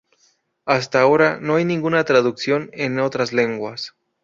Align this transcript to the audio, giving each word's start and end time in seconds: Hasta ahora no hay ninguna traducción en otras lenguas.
Hasta 0.65 0.99
ahora 0.99 1.37
no 1.39 1.57
hay 1.57 1.63
ninguna 1.63 2.03
traducción 2.03 2.71
en 2.73 2.99
otras 2.99 3.33
lenguas. 3.33 3.93